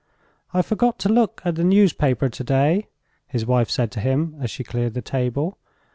"I 0.51 0.63
forgot 0.63 0.97
to 1.01 1.09
look 1.09 1.43
at 1.45 1.53
the 1.53 1.63
newspaper 1.63 2.27
today," 2.27 2.87
his 3.27 3.45
wife 3.45 3.69
said 3.69 3.91
to 3.91 3.99
him 3.99 4.35
as 4.41 4.49
she 4.49 4.63
cleared 4.63 4.95
the 4.95 5.03
table. 5.03 5.59